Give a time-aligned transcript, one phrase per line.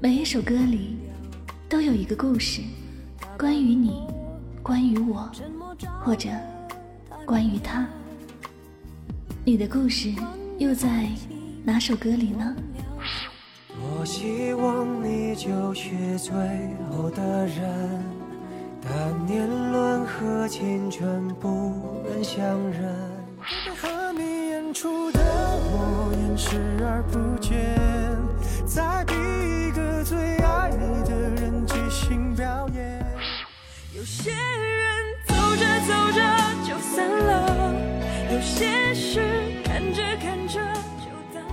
[0.00, 0.96] 每一首歌里
[1.68, 2.62] 都有一个故事，
[3.38, 4.06] 关于你，
[4.62, 5.28] 关于我，
[6.02, 6.28] 或者
[7.24, 7.86] 关于他。
[9.44, 10.12] 你的故事
[10.58, 11.08] 又在
[11.64, 12.56] 哪首歌里呢？
[13.68, 16.32] 多希望你就是最
[16.90, 18.02] 后的人，
[18.82, 21.72] 但年轮和青春不
[22.08, 22.40] 忍相
[22.70, 23.05] 认。
[26.48, 27.76] 视而不见，
[28.64, 33.04] 在逼一个最爱你的人即兴表演。
[33.92, 34.38] 有些人
[35.26, 36.22] 走着走着
[36.64, 37.74] 就散了，
[38.32, 39.20] 有些事
[39.64, 40.60] 看着看着
[41.00, 41.50] 就淡了。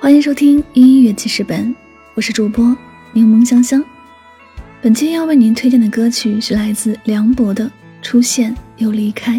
[0.00, 1.72] 欢迎收听音乐记事本，
[2.14, 2.76] 我是主播
[3.12, 3.84] 柠檬香香。
[4.84, 7.64] 本期要为您推荐的歌曲是来自梁博的
[8.02, 9.38] 《出现又离开》。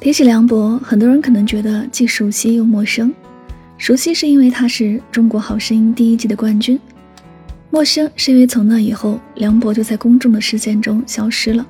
[0.00, 3.12] 提起梁博，很多人可能觉得既熟悉又陌生。
[3.76, 6.78] 熟悉是因为他是中国好声音第一季的冠军；
[7.68, 11.66] 陌生是因为从那以后，梁博就在公众的视线中消失了。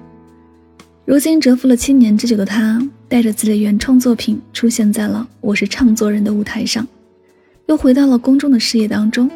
[1.05, 6.87] 如今蛰伏了七年之久的他，带着自己的原创作品出现在了《我是唱作人》的舞台上，
[7.67, 9.29] 又回到了公众的视野当中。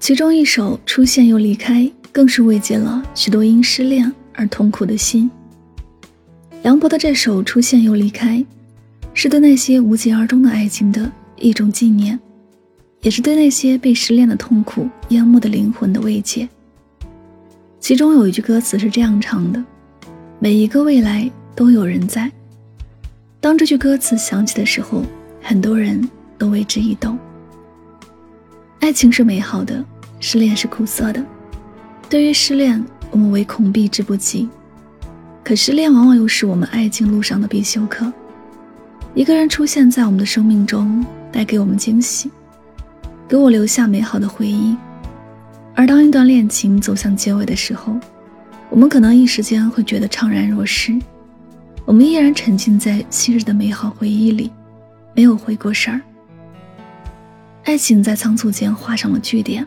[0.00, 5.30] 其中一首《出现又离开》，更是慰藉了许多因失恋而痛苦的心。
[6.62, 8.38] 梁博的这首《出现又离开》，
[9.12, 12.18] 是对那些无疾而终的爱情的一种纪念，
[13.02, 16.48] 也是对那些被失恋的痛苦淹没的灵魂的慰藉。
[17.78, 19.62] 其中有一句歌词是这样唱的
[20.40, 22.32] ：“每一个未来都有人在。”
[23.38, 25.02] 当这句歌词响起的时候，
[25.42, 27.18] 很多人都为之一动。
[28.80, 29.84] 爱情是美好的，
[30.20, 31.22] 失恋是苦涩的。
[32.08, 34.48] 对于失恋，我们唯恐避之不及。
[35.44, 38.10] 可失恋往往又是我们爱情路上的必修课。
[39.14, 42.30] 一个人出现在我们的生命中，带给我们惊喜，
[43.28, 44.74] 给我留下美好的回忆。
[45.74, 47.94] 而当一段恋情走向结尾的时候，
[48.70, 50.98] 我们可能一时间会觉得怅然若失。
[51.84, 54.50] 我们依然沉浸在昔日的美好回忆里，
[55.14, 56.00] 没有回过神儿。
[57.64, 59.64] 爱情在仓促间画上了句点，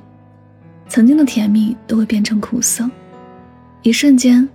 [0.90, 2.90] 曾经的甜蜜都会变成苦涩。
[3.82, 4.48] 一瞬间，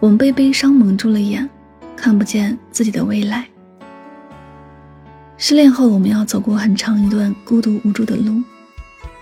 [0.00, 1.48] 我们被悲伤蒙住了眼，
[1.94, 3.46] 看不见自己的未来。
[5.36, 8.42] 失恋后，我们要走过很长一段孤独无助的路。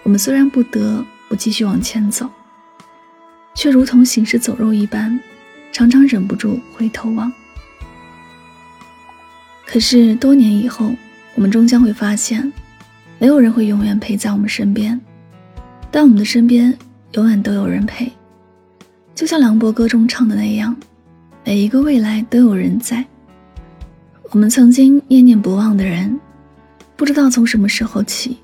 [0.04, 2.30] 我们虽然不得不继续往前走，
[3.54, 5.18] 却如同行尸走肉一般，
[5.72, 7.30] 常常忍不住回头望。
[9.66, 10.94] 可是多年以后，
[11.34, 12.50] 我们终将会发现。
[13.18, 15.00] 没有人会永远陪在我们身边，
[15.90, 16.76] 但我们的身边
[17.12, 18.10] 永远都有人陪。
[19.14, 20.76] 就像梁博歌中唱的那样，
[21.42, 23.04] 每一个未来都有人在。
[24.30, 26.18] 我们曾经念念不忘的人，
[26.96, 28.36] 不知道从什么时候起，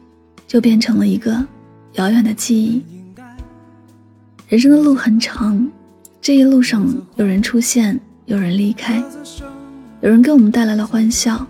[0.47, 1.45] 就变成了一个
[1.95, 2.83] 遥远的记忆。
[4.49, 5.71] 人生的路很长，
[6.21, 9.03] 这一路上有人出现，有人离开，
[10.01, 11.47] 有人给我们带来了欢笑，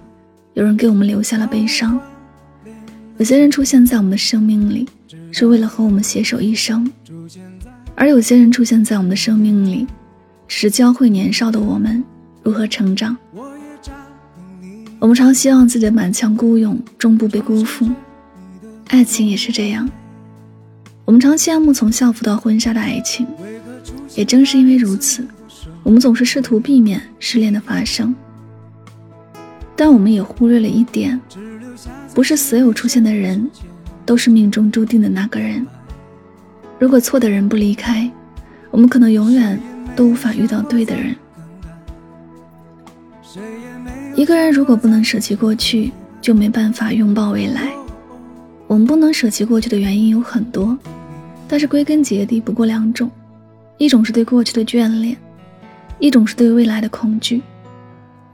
[0.55, 2.01] 有人给我们留下了悲伤。
[3.23, 4.85] 有些人出现在我们的生命里，
[5.31, 6.85] 是为了和我们携手一生；
[7.95, 9.87] 而有些人出现在我们的生命里，
[10.49, 12.03] 只是教会年少的我们
[12.43, 13.17] 如何成长。
[14.99, 17.89] 我们常希望自己的满腔孤勇终不被辜负，
[18.89, 19.89] 爱情也是这样。
[21.05, 23.25] 我们常羡慕从校服到婚纱的爱情，
[24.17, 25.25] 也正是因为如此，
[25.85, 28.13] 我们总是试图避免失恋的发生。
[29.77, 31.21] 但我们也忽略了一点。
[32.15, 33.51] 不是所有出现的人，
[34.05, 35.67] 都是命中注定的那个人。
[36.79, 38.11] 如果错的人不离开，
[38.71, 39.59] 我们可能永远
[39.97, 41.15] 都无法遇到对的人。
[44.15, 45.91] 一个人如果不能舍弃过去，
[46.21, 47.73] 就没办法拥抱未来。
[48.67, 50.77] 我们不能舍弃过去的原因有很多，
[51.49, 53.11] 但是归根结底不过两种：
[53.79, 55.17] 一种是对过去的眷恋，
[55.99, 57.43] 一种是对未来的恐惧。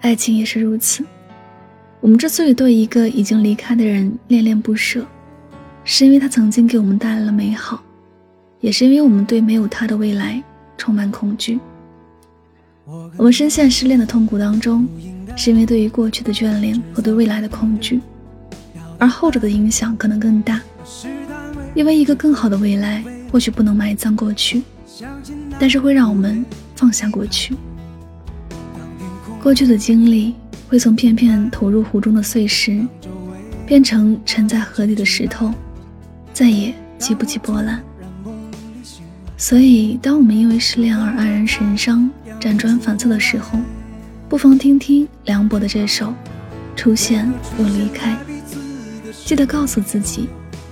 [0.00, 1.04] 爱情也是如此。
[2.00, 5.04] 我们之所以对一个已经离开的人恋恋不舍，
[5.84, 7.82] 是因为他曾经给我们带来了美好，
[8.60, 10.42] 也是因为我们对没有他的未来
[10.76, 11.58] 充满恐惧。
[13.16, 14.86] 我们深陷失恋的痛苦当中，
[15.36, 18.00] 是因为对于过去的眷恋和对未来的恐惧，
[18.96, 20.60] 而后者的影响可能更大。
[21.74, 24.62] 因为一个更好的未来或许不能埋葬过去，
[25.58, 26.44] 但是会让我们
[26.74, 27.54] 放下过去，
[29.42, 30.34] 过去的经历。
[30.70, 32.86] 会从片片投入湖中的碎石，
[33.66, 35.50] 变成沉在河底的石头，
[36.30, 37.82] 再也激不起波澜。
[39.38, 43.58] 所以，当我们因为失恋而黯然神伤、辗转反侧的时候，
[44.28, 46.08] 不妨听听梁博的这首
[46.76, 47.26] 《出现
[47.58, 48.12] 又离开》，
[49.24, 50.28] 记得告诉自己，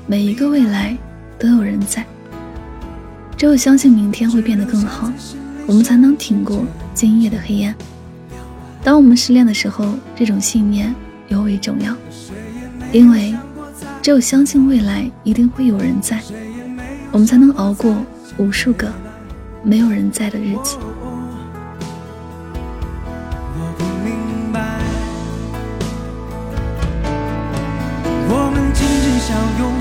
[0.06, 0.94] 每一个未来
[1.38, 2.04] 都有人在。
[3.34, 5.10] 只有相信明天会变得更好，
[5.66, 7.74] 我们才能挺过今夜的黑暗。
[8.86, 9.84] 当我们失恋的时候，
[10.14, 10.94] 这种信念
[11.26, 11.92] 尤为重要，
[12.92, 13.34] 因为
[14.00, 16.22] 只有相信未来一定会有人在，
[17.10, 17.96] 我们才能熬过。
[18.38, 18.92] 无数个
[19.64, 20.76] 没有人在的日子。
[28.28, 29.72] 我，们紧紧相拥，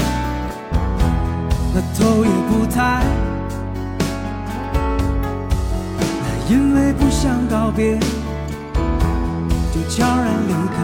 [1.75, 3.05] 那头也不抬，
[5.99, 7.99] 那因为不想告别，
[9.95, 10.77] 悄然离开。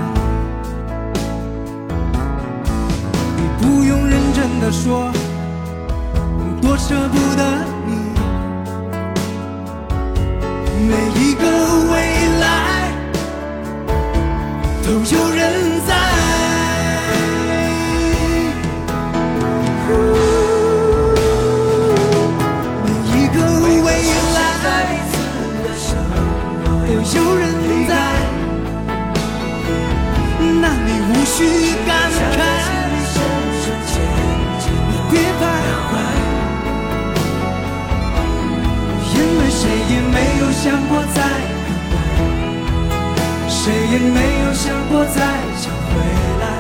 [3.36, 5.12] 你不用认真的说。
[6.62, 7.51] 多舍不得
[43.92, 45.20] 也没有想过再
[45.58, 46.51] 想回来。